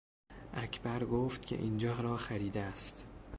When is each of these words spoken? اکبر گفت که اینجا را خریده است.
اکبر 0.53 1.03
گفت 1.05 1.45
که 1.45 1.55
اینجا 1.55 1.99
را 1.99 2.17
خریده 2.17 2.59
است. 2.61 3.05